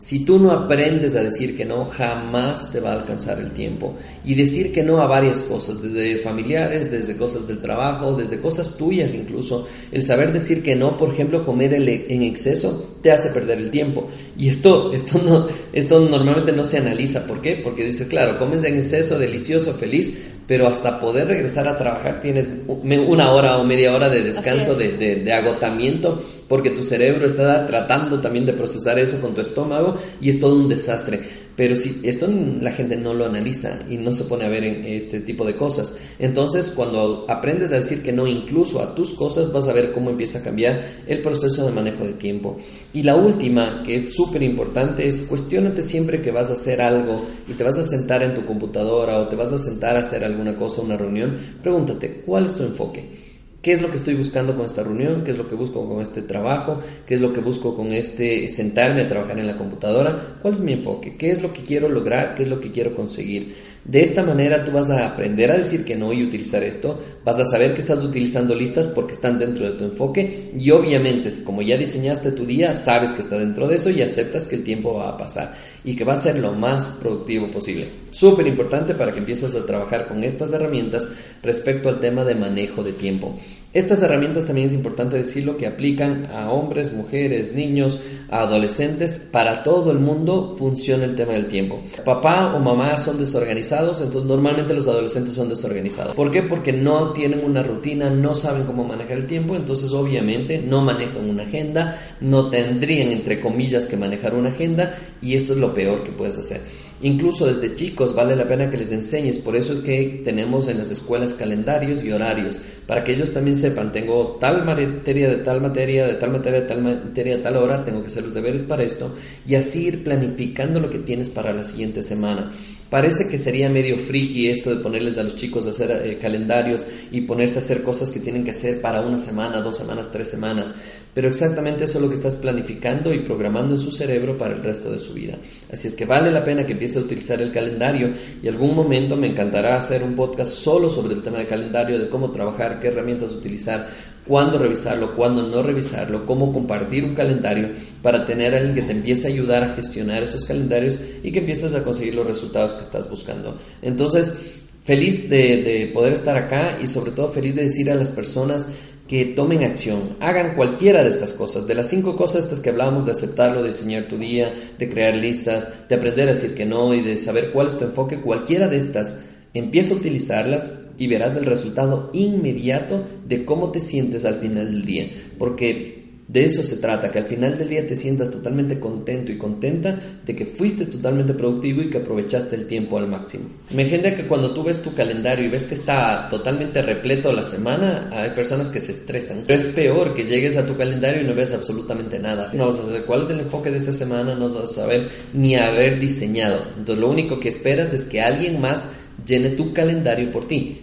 Si 0.04 0.26
tú 0.26 0.38
no 0.38 0.52
aprendes 0.52 1.16
a 1.16 1.24
decir 1.24 1.56
que 1.56 1.64
no, 1.64 1.86
jamás 1.86 2.74
te 2.74 2.82
va 2.82 2.92
a 2.92 2.96
alcanzar 2.96 3.40
el 3.40 3.54
tiempo. 3.54 3.96
Y 4.26 4.36
decir 4.36 4.74
que 4.74 4.84
no 4.84 4.98
a 4.98 5.08
varias 5.08 5.44
cosas, 5.44 5.82
desde 5.82 6.20
familiares, 6.20 6.92
desde 6.92 7.16
cosas 7.16 7.48
del 7.48 7.62
trabajo, 7.62 8.14
desde 8.14 8.42
cosas 8.42 8.76
tuyas 8.76 9.14
incluso. 9.14 9.66
El 9.94 10.04
saber 10.04 10.34
decir 10.34 10.62
que 10.62 10.76
no, 10.76 10.98
por 10.98 11.14
ejemplo, 11.14 11.46
comer 11.46 11.74
en 11.76 12.22
exceso, 12.22 12.98
te 13.02 13.14
hace 13.14 13.30
perder 13.30 13.60
el 13.60 13.72
tiempo. 13.72 14.08
Y 14.38 14.50
esto, 14.50 14.92
esto, 14.94 15.22
no, 15.24 15.48
esto 15.72 16.02
normalmente 16.02 16.52
no 16.52 16.66
se 16.66 16.80
analiza. 16.80 17.26
¿Por 17.26 17.40
qué? 17.42 17.62
Porque 17.64 17.86
dices, 17.86 18.10
claro, 18.10 18.38
comes 18.38 18.62
en 18.66 18.76
exceso, 18.76 19.18
delicioso, 19.18 19.74
feliz, 19.76 20.22
pero 20.48 20.68
hasta 20.68 21.00
poder 21.00 21.28
regresar 21.28 21.68
a 21.68 21.78
trabajar 21.78 22.20
tienes 22.20 22.50
una 22.68 23.32
hora 23.32 23.58
o 23.58 23.64
media 23.64 23.94
hora 23.94 24.10
de 24.10 24.22
descanso, 24.22 24.76
de, 24.76 24.92
de, 24.92 25.34
agotamiento, 25.34 26.22
porque 26.48 26.72
tu 26.72 26.84
cerebro 26.84 27.26
está 27.26 27.66
tratando 27.66 28.20
también 28.20 28.46
de 28.46 28.54
procesar 28.54 29.00
eso 29.00 29.22
con 29.22 29.34
tu 29.34 29.42
estómago 29.42 29.96
y 30.20 30.30
es 30.30 30.40
todo 30.40 30.56
un 30.56 30.68
desastre. 30.68 31.22
Pero 31.56 31.76
si 31.76 32.00
esto 32.04 32.28
la 32.62 32.72
gente 32.72 32.98
no 32.98 33.14
lo 33.14 33.26
analiza 33.26 33.80
y 33.90 33.98
no 33.98 34.12
se 34.12 34.24
pone 34.24 34.46
a 34.46 34.50
ver 34.50 34.64
en 34.64 34.86
este 34.86 35.20
tipo 35.20 35.46
de 35.46 35.56
cosas. 35.56 35.98
Entonces, 36.18 36.72
cuando 36.72 37.26
aprendes 37.30 37.72
a 37.72 37.78
decir 37.78 38.02
que 38.02 38.12
no 38.12 38.26
incluso 38.26 38.82
a 38.82 38.96
tus 38.96 39.12
cosas, 39.12 39.52
vas 39.52 39.68
a 39.68 39.74
ver 39.74 39.92
cómo 39.92 40.10
empieza 40.10 40.40
a 40.40 40.44
cambiar 40.44 41.04
el 41.06 41.22
proceso 41.22 41.66
de 41.66 41.72
manejo 41.72 42.06
de 42.06 42.14
tiempo. 42.14 42.58
Y 42.92 43.04
la 43.04 43.16
última, 43.16 43.84
que 43.86 43.96
es 43.96 44.14
súper 44.14 44.42
importante, 44.42 45.08
es 45.08 45.22
cuestionate 45.24 45.84
siempre 45.84 46.22
que 46.22 46.32
vas 46.32 46.50
a 46.50 46.54
hacer 46.54 46.82
algo 46.82 47.24
y 47.48 47.54
te 47.54 47.64
vas 47.64 47.78
a 47.78 47.84
sentar 47.84 48.24
en 48.24 48.34
tu 48.34 48.46
computadora 48.46 49.20
o 49.20 49.28
te 49.28 49.36
vas 49.36 49.54
a 49.54 49.60
sentar 49.60 49.96
a 49.96 50.00
hacer 50.00 50.24
alguna 50.24 50.56
cosa, 50.56 50.82
una 50.82 50.98
reunión, 50.98 51.38
pregúntate, 51.62 52.22
¿cuál 52.26 52.46
es 52.46 52.54
tu 52.54 52.64
enfoque? 52.64 53.33
¿Qué 53.64 53.72
es 53.72 53.82
lo 53.82 53.90
que 53.90 53.96
estoy 53.96 54.16
buscando 54.16 54.58
con 54.58 54.66
esta 54.66 54.84
reunión? 54.84 55.24
¿Qué 55.24 55.32
es 55.32 55.38
lo 55.38 55.48
que 55.48 55.56
busco 55.56 55.88
con 55.88 56.02
este 56.02 56.22
trabajo? 56.22 56.82
¿Qué 57.08 57.16
es 57.16 57.22
lo 57.22 57.32
que 57.32 57.40
busco 57.40 57.78
con 57.78 57.94
este 57.94 58.50
sentarme 58.50 59.04
a 59.04 59.08
trabajar 59.08 59.40
en 59.40 59.48
la 59.48 59.58
computadora? 59.58 60.38
¿Cuál 60.42 60.56
es 60.56 60.60
mi 60.60 60.74
enfoque? 60.74 61.16
¿Qué 61.16 61.32
es 61.32 61.42
lo 61.42 61.54
que 61.54 61.64
quiero 61.64 61.88
lograr? 61.88 62.36
¿Qué 62.36 62.44
es 62.44 62.50
lo 62.50 62.60
que 62.60 62.72
quiero 62.72 62.94
conseguir? 62.94 63.56
De 63.86 64.02
esta 64.02 64.24
manera 64.24 64.64
tú 64.64 64.72
vas 64.72 64.90
a 64.90 65.06
aprender 65.06 65.52
a 65.52 65.58
decir 65.58 65.84
que 65.84 65.98
no 65.98 66.14
y 66.14 66.24
utilizar 66.24 66.64
esto, 66.64 66.98
vas 67.26 67.38
a 67.40 67.46
saber 67.46 67.74
que 67.74 67.82
estás 67.82 68.02
utilizando 68.02 68.56
listas 68.56 68.88
porque 68.88 69.12
están 69.12 69.38
dentro 69.38 69.66
de 69.66 69.78
tu 69.78 69.84
enfoque 69.84 70.54
y 70.58 70.72
obviamente 70.72 71.30
como 71.44 71.62
ya 71.62 71.76
diseñaste 71.76 72.32
tu 72.32 72.46
día, 72.46 72.74
sabes 72.74 73.14
que 73.14 73.22
está 73.22 73.38
dentro 73.38 73.68
de 73.68 73.76
eso 73.76 73.90
y 73.90 74.02
aceptas 74.02 74.46
que 74.46 74.56
el 74.56 74.64
tiempo 74.64 74.94
va 74.94 75.10
a 75.10 75.18
pasar 75.18 75.54
y 75.84 75.98
que 75.98 76.06
va 76.06 76.14
a 76.14 76.18
ser 76.18 76.40
lo 76.40 76.54
más 76.54 76.98
productivo 77.02 77.52
posible. 77.52 77.90
Súper 78.12 78.48
importante 78.48 78.94
para 78.94 79.12
que 79.12 79.20
empieces 79.20 79.54
a 79.54 79.66
trabajar 79.66 80.08
con 80.08 80.24
estas 80.24 80.54
herramientas 80.54 81.10
respecto 81.42 81.90
al 81.90 82.00
tema 82.00 82.24
de 82.24 82.36
manejo 82.36 82.84
de 82.84 82.94
tiempo. 82.94 83.38
Estas 83.74 84.04
herramientas 84.04 84.46
también 84.46 84.68
es 84.68 84.74
importante 84.74 85.18
decirlo 85.18 85.58
que 85.58 85.66
aplican 85.66 86.28
a 86.28 86.52
hombres, 86.52 86.94
mujeres, 86.94 87.54
niños, 87.54 88.00
adolescentes. 88.30 89.30
Para 89.32 89.64
todo 89.64 89.90
el 89.90 89.98
mundo 89.98 90.56
funciona 90.60 91.06
el 91.06 91.16
tema 91.16 91.34
del 91.34 91.48
tiempo. 91.48 91.82
Papá 92.06 92.54
o 92.56 92.60
mamá 92.60 92.96
son 92.98 93.18
desorganizados, 93.18 94.00
entonces 94.02 94.30
normalmente 94.30 94.76
los 94.76 94.88
adolescentes 94.88 95.34
son 95.34 95.50
desorganizados. 95.50 96.16
¿Por 96.16 96.30
qué? 96.30 96.44
Porque 96.44 96.72
no 96.72 97.14
tienen 97.14 97.44
una 97.44 97.64
rutina, 97.64 98.12
no 98.12 98.36
saben 98.36 98.66
cómo 98.66 98.84
manejar 98.84 99.18
el 99.18 99.26
tiempo, 99.26 99.56
entonces 99.56 99.92
obviamente 99.92 100.60
no 100.60 100.82
manejan 100.82 101.28
una 101.28 101.42
agenda, 101.42 102.00
no 102.22 102.52
tendrían 102.52 103.12
entre 103.12 103.42
comillas 103.42 103.88
que 103.88 103.98
manejar 103.98 104.36
una 104.36 104.50
agenda 104.50 104.96
y 105.20 105.34
esto 105.34 105.54
es 105.54 105.60
lo 105.60 105.74
peor 105.74 106.04
que 106.04 106.12
puedes 106.12 106.38
hacer. 106.38 106.62
Incluso 107.02 107.46
desde 107.46 107.76
chicos 107.76 108.16
vale 108.16 108.36
la 108.36 108.48
pena 108.48 108.70
que 108.70 108.78
les 108.78 108.92
enseñes, 108.92 109.38
por 109.38 109.56
eso 109.56 109.74
es 109.74 109.82
que 109.82 110.22
tenemos 110.24 110.68
en 110.68 110.78
las 110.78 110.92
escuelas 110.92 111.34
calendarios 111.34 112.04
y 112.04 112.12
horarios, 112.12 112.62
para 112.88 113.04
que 113.04 113.12
ellos 113.12 113.34
también 113.34 113.56
sepan, 113.56 113.92
tengo 113.92 114.38
tal 114.40 114.64
materia 114.64 115.30
de 115.30 115.38
tal 115.38 115.60
materia, 115.60 116.08
de 116.08 116.14
tal 116.14 116.32
materia 116.32 116.62
de 116.62 116.68
tal 116.68 116.82
materia 116.82 117.38
de 117.38 117.44
tal 117.44 117.58
hora, 117.58 117.84
tengo 117.84 118.02
que 118.02 118.08
hacer 118.08 118.24
los 118.24 118.34
deberes 118.34 118.64
para 118.64 118.84
esto, 118.84 119.16
y 119.46 119.56
así 119.56 119.88
ir 119.88 120.04
planificando 120.04 120.80
lo 120.80 120.90
que 120.90 121.00
tienes 121.00 121.30
para 121.30 121.52
la 121.52 121.64
siguiente 121.64 122.02
semana. 122.02 122.52
Parece 122.90 123.28
que 123.28 123.40
sería 123.40 123.70
medio 123.70 123.98
friki 123.98 124.50
esto 124.50 124.70
de 124.70 124.80
ponerles 124.80 125.18
a 125.18 125.24
los 125.24 125.36
chicos 125.36 125.66
a 125.66 125.72
hacer 125.72 125.90
eh, 126.06 126.20
calendarios 126.22 126.86
y 127.12 127.22
ponerse 127.22 127.58
a 127.58 127.62
hacer 127.64 127.82
cosas 127.82 128.12
que 128.12 128.20
tienen 128.20 128.44
que 128.44 128.52
hacer 128.52 128.82
para 128.82 129.02
una 129.02 129.18
semana, 129.18 129.62
dos 129.62 129.78
semanas, 129.78 130.12
tres 130.12 130.30
semanas, 130.30 130.76
pero 131.14 131.28
exactamente 131.28 131.84
eso 131.84 131.98
es 131.98 132.04
lo 132.04 132.10
que 132.10 132.16
estás 132.16 132.36
planificando 132.36 133.14
y 133.14 133.20
programando 133.20 133.76
en 133.76 133.82
su 133.82 133.92
cerebro 133.92 134.38
para 134.38 134.56
el 134.56 134.64
resto 134.64 134.92
de 134.92 135.00
su 135.00 135.14
vida. 135.14 135.38
Así 135.72 135.88
es 135.88 135.96
que 135.96 136.06
vale 136.06 136.32
la 136.32 136.44
pena 136.44 136.66
que 136.66 136.74
empieces 136.74 137.02
a 137.02 137.06
utilizar 137.06 137.42
el 137.42 137.52
calendario 137.52 138.12
y 138.42 138.48
algún 138.48 138.76
momento 138.76 139.16
me 139.16 139.28
encantará 139.28 139.78
hacer 139.78 140.04
un 140.04 140.16
podcast 140.16 140.52
solo 140.54 140.90
sobre 140.90 141.14
el 141.14 141.22
tema 141.22 141.38
del 141.38 141.48
calendario, 141.48 142.00
de 142.00 142.10
cómo 142.10 142.32
trabajar, 142.32 142.80
qué 142.80 142.88
herramientas 142.88 143.32
utilizar, 143.34 143.88
cuándo 144.28 144.58
revisarlo, 144.58 145.16
cuándo 145.16 145.44
no 145.44 145.62
revisarlo, 145.62 146.26
cómo 146.26 146.52
compartir 146.52 147.04
un 147.04 147.14
calendario 147.14 147.70
para 148.02 148.26
tener 148.26 148.56
a 148.56 148.58
alguien 148.58 148.76
que 148.76 148.82
te 148.82 148.94
empiece 148.94 149.28
a 149.28 149.32
ayudar 149.32 149.64
a 149.64 149.76
gestionar 149.76 150.24
esos 150.24 150.46
calendarios 150.46 150.98
y 151.22 151.32
que 151.32 151.40
empieces 151.40 151.76
a 151.76 151.84
conseguir 151.84 152.16
los 152.16 152.26
resultados 152.26 152.74
que 152.74 152.82
estás 152.82 153.10
buscando. 153.10 153.58
Entonces, 153.82 154.56
feliz 154.84 155.30
de, 155.30 155.62
de 155.62 155.92
poder 155.94 156.14
estar 156.14 156.38
acá 156.38 156.80
y 156.82 156.88
sobre 156.88 157.12
todo 157.12 157.30
feliz 157.30 157.56
de 157.56 157.64
decir 157.64 157.92
a 157.92 157.96
las 157.96 158.12
personas 158.12 158.74
que 159.08 159.26
tomen 159.26 159.64
acción, 159.64 160.16
hagan 160.20 160.56
cualquiera 160.56 161.04
de 161.04 161.10
estas 161.10 161.34
cosas, 161.34 161.68
de 161.68 161.76
las 161.76 161.90
cinco 161.90 162.16
cosas 162.16 162.46
estas 162.46 162.62
que 162.62 162.70
hablábamos, 162.70 163.06
de 163.06 163.12
aceptarlo, 163.12 163.62
de 163.62 163.68
diseñar 163.68 164.08
tu 164.08 164.18
día, 164.18 164.54
de 164.80 164.90
crear 164.90 165.16
listas, 165.16 165.88
de 165.90 165.96
aprender 165.96 166.28
a 166.28 166.34
decir 166.34 166.56
que 166.56 166.66
no 166.66 166.94
y 166.94 167.02
de 167.02 167.18
saber 167.18 167.52
cuál 167.52 167.68
es 167.68 167.78
tu 167.78 167.84
enfoque, 167.84 168.22
cualquiera 168.22 168.68
de 168.68 168.78
estas, 168.78 169.26
empieza 169.54 169.94
a 169.94 169.98
utilizarlas 169.98 170.80
y 170.98 171.08
verás 171.08 171.36
el 171.36 171.46
resultado 171.46 172.10
inmediato 172.14 173.04
de 173.28 173.46
cómo 173.46 173.72
te 173.72 173.80
sientes 173.80 174.26
al 174.26 174.36
final 174.36 174.72
del 174.72 174.86
día. 174.86 175.10
Porque 175.38 175.93
de 176.28 176.46
eso 176.46 176.64
se 176.64 176.78
trata, 176.78 177.12
que 177.12 177.20
al 177.20 177.26
final 177.26 177.58
del 177.58 177.70
día 177.70 177.86
te 177.86 177.96
sientas 177.96 178.32
totalmente 178.32 178.80
contento 178.80 179.32
y 179.32 179.38
contenta 179.38 180.00
de 180.26 180.36
que 180.36 180.46
fuiste 180.46 180.86
totalmente 180.86 181.34
productivo 181.34 181.82
y 181.82 181.90
que 181.90 181.98
aprovechaste 181.98 182.56
el 182.56 182.66
tiempo 182.66 182.98
al 182.98 183.08
máximo. 183.08 183.50
Me 183.72 183.86
genera 183.86 184.16
que 184.16 184.26
cuando 184.26 184.54
tú 184.54 184.64
ves 184.64 184.82
tu 184.82 184.94
calendario 184.94 185.46
y 185.46 185.50
ves 185.50 185.66
que 185.66 185.76
está 185.76 186.30
totalmente 186.30 186.82
repleto 186.82 187.34
la 187.34 187.44
semana, 187.44 188.10
hay 188.12 188.30
personas 188.32 188.72
que 188.72 188.80
se 188.80 188.94
estresan. 188.94 189.44
Pero 189.46 189.60
es 189.60 189.68
peor 189.68 190.14
que 190.14 190.24
llegues 190.24 190.56
a 190.56 190.66
tu 190.66 190.78
calendario 190.78 191.22
y 191.22 191.26
no 191.26 191.36
ves 191.36 191.54
absolutamente 191.54 192.20
nada. 192.20 192.52
No 192.54 192.68
vas 192.68 192.80
a 192.80 192.84
saber 192.84 193.04
cuál 193.04 193.22
es 193.24 193.30
el 193.30 193.42
enfoque 193.42 193.70
de 193.70 193.78
esa 193.78 193.92
semana, 193.94 194.34
no 194.34 194.48
vas 194.48 194.56
a 194.56 194.68
saber 194.68 195.10
ni 195.34 195.56
haber 195.56 196.00
diseñado. 196.00 196.64
Entonces 196.78 197.00
lo 197.00 197.10
único 197.10 197.40
que 197.40 197.50
esperas 197.50 197.94
es 197.94 198.06
que 198.06 198.22
alguien 198.22 198.62
más 198.62 198.88
llene 199.26 199.50
tu 199.50 199.74
calendario 199.74 200.32
por 200.32 200.48
ti. 200.48 200.83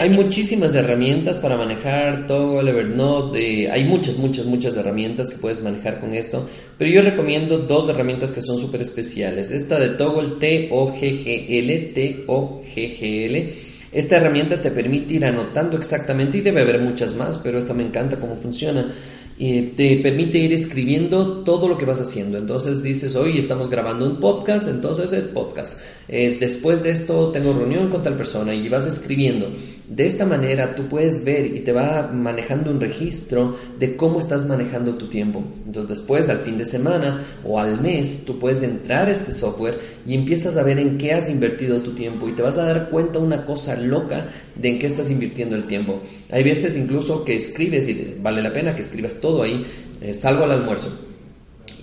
Hay 0.00 0.08
muchísimas 0.08 0.74
herramientas 0.74 1.38
para 1.38 1.58
manejar 1.58 2.26
Toggle, 2.26 2.70
Evernote, 2.70 3.64
eh, 3.64 3.70
hay 3.70 3.84
muchas, 3.84 4.16
muchas, 4.16 4.46
muchas 4.46 4.74
herramientas 4.78 5.28
que 5.28 5.36
puedes 5.36 5.62
manejar 5.62 6.00
con 6.00 6.14
esto, 6.14 6.48
pero 6.78 6.90
yo 6.90 7.02
recomiendo 7.02 7.58
dos 7.58 7.86
herramientas 7.90 8.32
que 8.32 8.40
son 8.40 8.58
súper 8.58 8.80
especiales. 8.80 9.50
Esta 9.50 9.78
de 9.78 9.90
Toggle, 9.90 10.38
T-O-G-G-L, 10.40 11.92
T-O-G-G-L. 11.94 13.54
Esta 13.92 14.16
herramienta 14.16 14.62
te 14.62 14.70
permite 14.70 15.12
ir 15.12 15.26
anotando 15.26 15.76
exactamente, 15.76 16.38
y 16.38 16.40
debe 16.40 16.62
haber 16.62 16.80
muchas 16.80 17.14
más, 17.14 17.36
pero 17.36 17.58
esta 17.58 17.74
me 17.74 17.82
encanta 17.82 18.16
cómo 18.18 18.36
funciona 18.36 18.90
te 19.74 19.98
permite 20.02 20.36
ir 20.36 20.52
escribiendo 20.52 21.42
todo 21.44 21.66
lo 21.66 21.78
que 21.78 21.86
vas 21.86 21.98
haciendo. 21.98 22.36
Entonces 22.36 22.82
dices, 22.82 23.16
hoy 23.16 23.38
estamos 23.38 23.70
grabando 23.70 24.04
un 24.04 24.20
podcast, 24.20 24.68
entonces 24.68 25.14
el 25.14 25.30
podcast. 25.30 25.80
Eh, 26.08 26.36
después 26.38 26.82
de 26.82 26.90
esto 26.90 27.30
tengo 27.30 27.54
reunión 27.54 27.88
con 27.88 28.02
tal 28.02 28.16
persona 28.16 28.54
y 28.54 28.68
vas 28.68 28.86
escribiendo. 28.86 29.50
De 29.90 30.06
esta 30.06 30.24
manera 30.24 30.76
tú 30.76 30.86
puedes 30.88 31.24
ver 31.24 31.46
y 31.46 31.60
te 31.60 31.72
va 31.72 32.12
manejando 32.12 32.70
un 32.70 32.80
registro 32.80 33.56
de 33.76 33.96
cómo 33.96 34.20
estás 34.20 34.46
manejando 34.46 34.94
tu 34.94 35.08
tiempo. 35.08 35.42
Entonces 35.66 35.98
después, 35.98 36.28
al 36.28 36.38
fin 36.38 36.58
de 36.58 36.64
semana 36.64 37.26
o 37.44 37.58
al 37.58 37.80
mes, 37.80 38.24
tú 38.24 38.38
puedes 38.38 38.62
entrar 38.62 39.08
a 39.08 39.10
este 39.10 39.32
software 39.32 39.80
y 40.06 40.14
empiezas 40.14 40.56
a 40.56 40.62
ver 40.62 40.78
en 40.78 40.96
qué 40.96 41.12
has 41.12 41.28
invertido 41.28 41.80
tu 41.80 41.92
tiempo 41.92 42.28
y 42.28 42.34
te 42.34 42.42
vas 42.42 42.56
a 42.56 42.66
dar 42.66 42.88
cuenta 42.88 43.18
una 43.18 43.44
cosa 43.44 43.74
loca 43.74 44.28
de 44.54 44.68
en 44.68 44.78
qué 44.78 44.86
estás 44.86 45.10
invirtiendo 45.10 45.56
el 45.56 45.64
tiempo. 45.64 46.00
Hay 46.30 46.44
veces 46.44 46.76
incluso 46.76 47.24
que 47.24 47.34
escribes 47.34 47.88
y 47.88 48.16
vale 48.22 48.42
la 48.42 48.52
pena 48.52 48.76
que 48.76 48.82
escribas 48.82 49.14
todo 49.14 49.42
ahí, 49.42 49.66
eh, 50.00 50.14
salgo 50.14 50.44
al 50.44 50.52
almuerzo. 50.52 50.96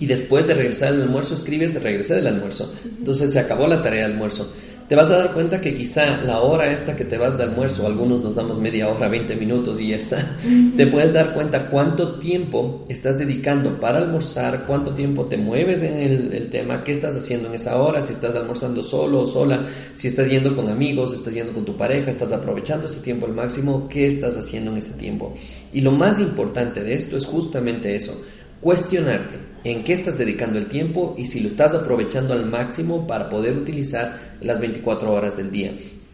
Y 0.00 0.06
después 0.06 0.46
de 0.46 0.54
regresar 0.54 0.94
al 0.94 1.02
almuerzo 1.02 1.34
escribes, 1.34 1.82
regresé 1.82 2.14
del 2.14 2.28
almuerzo. 2.28 2.72
Entonces 2.86 3.32
se 3.32 3.38
acabó 3.38 3.66
la 3.66 3.82
tarea 3.82 4.04
del 4.04 4.12
almuerzo 4.12 4.50
te 4.88 4.94
vas 4.94 5.10
a 5.10 5.18
dar 5.18 5.34
cuenta 5.34 5.60
que 5.60 5.74
quizá 5.74 6.22
la 6.22 6.40
hora 6.40 6.72
esta 6.72 6.96
que 6.96 7.04
te 7.04 7.18
vas 7.18 7.36
de 7.36 7.42
almuerzo, 7.42 7.86
algunos 7.86 8.22
nos 8.22 8.34
damos 8.34 8.58
media 8.58 8.88
hora, 8.88 9.08
20 9.08 9.36
minutos 9.36 9.78
y 9.80 9.88
ya 9.88 9.96
está, 9.96 10.38
te 10.76 10.86
puedes 10.86 11.12
dar 11.12 11.34
cuenta 11.34 11.68
cuánto 11.68 12.18
tiempo 12.18 12.84
estás 12.88 13.18
dedicando 13.18 13.78
para 13.78 13.98
almorzar, 13.98 14.64
cuánto 14.66 14.92
tiempo 14.92 15.26
te 15.26 15.36
mueves 15.36 15.82
en 15.82 15.98
el, 15.98 16.48
tema, 16.48 16.82
qué 16.84 16.92
estás 16.92 17.14
haciendo 17.14 17.48
en 17.48 17.56
esa 17.56 17.76
hora, 17.82 18.00
si 18.00 18.14
estás 18.14 18.34
almorzando 18.34 18.82
solo 18.82 19.20
o 19.20 19.26
sola, 19.26 19.66
si 19.92 20.08
estás 20.08 20.30
yendo 20.30 20.56
con 20.56 20.68
amigos, 20.68 21.12
estás 21.12 21.34
yendo 21.34 21.52
con 21.52 21.66
tu 21.66 21.76
pareja, 21.76 22.08
estás 22.08 22.32
aprovechando 22.32 22.86
ese 22.86 23.00
tiempo 23.00 23.26
al 23.26 23.34
máximo, 23.34 23.88
qué 23.90 24.06
estás 24.06 24.38
haciendo 24.38 24.70
en 24.70 24.78
ese 24.78 24.94
tiempo. 24.94 25.34
Y 25.70 25.82
lo 25.82 25.92
más 25.92 26.18
importante 26.18 26.82
de 26.82 26.94
esto 26.94 27.18
es 27.18 27.26
justamente 27.26 27.94
eso, 27.94 28.24
cuestionarte 28.62 29.47
en 29.70 29.84
qué 29.84 29.92
estás 29.92 30.16
dedicando 30.16 30.58
el 30.58 30.66
tiempo 30.66 31.14
y 31.18 31.26
si 31.26 31.40
lo 31.40 31.48
estás 31.48 31.74
aprovechando 31.74 32.32
al 32.32 32.46
máximo 32.46 33.06
para 33.06 33.28
poder 33.28 33.56
utilizar 33.56 34.36
las 34.40 34.60
24 34.60 35.12
horas 35.12 35.36
del 35.36 35.50
día. 35.50 35.72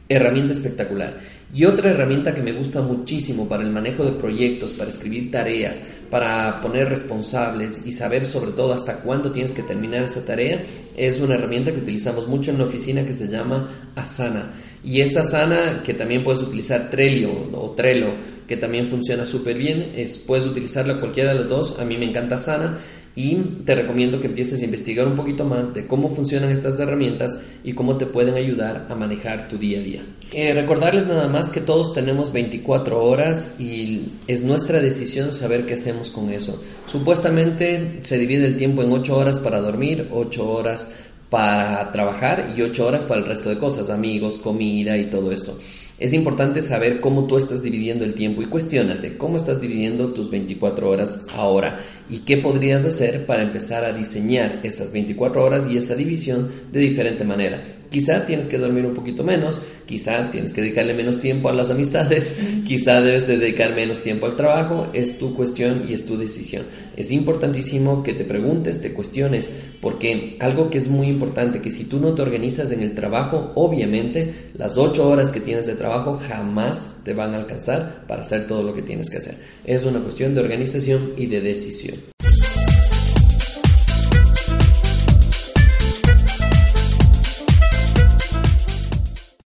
Herramienta 0.08 0.52
espectacular. 0.52 1.18
Y 1.54 1.64
otra 1.66 1.90
herramienta 1.90 2.34
que 2.34 2.42
me 2.42 2.50
gusta 2.50 2.82
muchísimo 2.82 3.48
para 3.48 3.62
el 3.62 3.70
manejo 3.70 4.04
de 4.04 4.18
proyectos, 4.18 4.72
para 4.72 4.90
escribir 4.90 5.30
tareas, 5.30 5.84
para 6.10 6.60
poner 6.60 6.88
responsables 6.88 7.86
y 7.86 7.92
saber 7.92 8.26
sobre 8.26 8.50
todo 8.50 8.72
hasta 8.72 8.96
cuándo 8.96 9.30
tienes 9.30 9.52
que 9.52 9.62
terminar 9.62 10.02
esa 10.02 10.26
tarea, 10.26 10.64
es 10.96 11.20
una 11.20 11.36
herramienta 11.36 11.70
que 11.70 11.78
utilizamos 11.78 12.26
mucho 12.26 12.50
en 12.50 12.58
la 12.58 12.64
oficina 12.64 13.06
que 13.06 13.14
se 13.14 13.28
llama 13.28 13.92
Asana. 13.94 14.52
Y 14.82 15.00
esta 15.00 15.20
Asana, 15.20 15.84
que 15.84 15.94
también 15.94 16.24
puedes 16.24 16.42
utilizar 16.42 16.90
Trello 16.90 17.30
o 17.52 17.70
Trello, 17.70 18.14
que 18.48 18.56
también 18.56 18.88
funciona 18.88 19.24
súper 19.24 19.56
bien, 19.56 19.92
es, 19.94 20.18
puedes 20.18 20.44
utilizarla 20.44 20.98
cualquiera 20.98 21.30
de 21.30 21.36
las 21.36 21.48
dos, 21.48 21.78
a 21.78 21.84
mí 21.84 21.96
me 21.96 22.06
encanta 22.06 22.34
Asana 22.34 22.78
y 23.16 23.36
te 23.64 23.74
recomiendo 23.74 24.20
que 24.20 24.26
empieces 24.26 24.60
a 24.60 24.64
investigar 24.64 25.06
un 25.06 25.14
poquito 25.14 25.44
más 25.44 25.72
de 25.72 25.86
cómo 25.86 26.10
funcionan 26.10 26.50
estas 26.50 26.78
herramientas 26.80 27.40
y 27.62 27.72
cómo 27.72 27.96
te 27.96 28.06
pueden 28.06 28.34
ayudar 28.34 28.86
a 28.88 28.94
manejar 28.94 29.48
tu 29.48 29.56
día 29.56 29.78
a 29.78 29.82
día. 29.82 30.02
Eh, 30.32 30.52
recordarles 30.52 31.06
nada 31.06 31.28
más 31.28 31.48
que 31.48 31.60
todos 31.60 31.94
tenemos 31.94 32.32
24 32.32 33.04
horas 33.04 33.60
y 33.60 34.06
es 34.26 34.42
nuestra 34.42 34.80
decisión 34.80 35.32
saber 35.32 35.64
qué 35.64 35.74
hacemos 35.74 36.10
con 36.10 36.30
eso. 36.30 36.60
Supuestamente 36.86 37.98
se 38.00 38.18
divide 38.18 38.46
el 38.46 38.56
tiempo 38.56 38.82
en 38.82 38.90
8 38.90 39.16
horas 39.16 39.38
para 39.38 39.60
dormir, 39.60 40.08
8 40.12 40.50
horas 40.50 40.96
para 41.30 41.92
trabajar 41.92 42.52
y 42.56 42.62
8 42.62 42.86
horas 42.86 43.04
para 43.04 43.20
el 43.20 43.26
resto 43.26 43.48
de 43.48 43.58
cosas, 43.58 43.90
amigos, 43.90 44.38
comida 44.38 44.96
y 44.96 45.06
todo 45.06 45.30
esto. 45.30 45.58
Es 45.96 46.12
importante 46.12 46.60
saber 46.60 47.00
cómo 47.00 47.28
tú 47.28 47.36
estás 47.36 47.62
dividiendo 47.62 48.04
el 48.04 48.14
tiempo 48.14 48.42
y 48.42 48.46
cuestionate 48.46 49.16
cómo 49.16 49.36
estás 49.36 49.60
dividiendo 49.60 50.12
tus 50.12 50.28
24 50.28 50.90
horas 50.90 51.26
ahora 51.32 51.78
y 52.10 52.20
qué 52.20 52.36
podrías 52.36 52.84
hacer 52.84 53.26
para 53.26 53.44
empezar 53.44 53.84
a 53.84 53.92
diseñar 53.92 54.58
esas 54.64 54.92
24 54.92 55.44
horas 55.44 55.70
y 55.70 55.76
esa 55.76 55.94
división 55.94 56.50
de 56.72 56.80
diferente 56.80 57.22
manera. 57.22 57.62
Quizá 57.94 58.26
tienes 58.26 58.48
que 58.48 58.58
dormir 58.58 58.84
un 58.86 58.92
poquito 58.92 59.22
menos, 59.22 59.60
quizá 59.86 60.28
tienes 60.28 60.52
que 60.52 60.62
dedicarle 60.62 60.94
menos 60.94 61.20
tiempo 61.20 61.48
a 61.48 61.52
las 61.52 61.70
amistades, 61.70 62.40
quizá 62.66 63.00
debes 63.00 63.28
de 63.28 63.38
dedicar 63.38 63.72
menos 63.72 64.00
tiempo 64.00 64.26
al 64.26 64.34
trabajo, 64.34 64.88
es 64.92 65.16
tu 65.16 65.36
cuestión 65.36 65.84
y 65.88 65.92
es 65.92 66.04
tu 66.04 66.16
decisión. 66.16 66.64
Es 66.96 67.12
importantísimo 67.12 68.02
que 68.02 68.12
te 68.14 68.24
preguntes, 68.24 68.80
te 68.80 68.92
cuestiones, 68.92 69.48
porque 69.80 70.36
algo 70.40 70.70
que 70.70 70.78
es 70.78 70.88
muy 70.88 71.06
importante, 71.06 71.62
que 71.62 71.70
si 71.70 71.84
tú 71.84 72.00
no 72.00 72.16
te 72.16 72.22
organizas 72.22 72.72
en 72.72 72.82
el 72.82 72.96
trabajo, 72.96 73.52
obviamente 73.54 74.50
las 74.54 74.76
8 74.76 75.08
horas 75.08 75.30
que 75.30 75.38
tienes 75.38 75.66
de 75.66 75.76
trabajo 75.76 76.20
jamás 76.20 76.96
te 77.04 77.14
van 77.14 77.32
a 77.32 77.36
alcanzar 77.36 78.06
para 78.08 78.22
hacer 78.22 78.48
todo 78.48 78.64
lo 78.64 78.74
que 78.74 78.82
tienes 78.82 79.08
que 79.08 79.18
hacer. 79.18 79.36
Es 79.64 79.84
una 79.84 80.00
cuestión 80.00 80.34
de 80.34 80.40
organización 80.40 81.12
y 81.16 81.26
de 81.26 81.40
decisión. 81.40 82.13